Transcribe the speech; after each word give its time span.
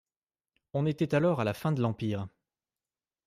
On 0.73 0.87
était 0.87 1.13
alors 1.13 1.41
à 1.41 1.43
la 1.43 1.53
fin 1.53 1.71
de 1.71 1.79
l'Empire. 1.79 2.27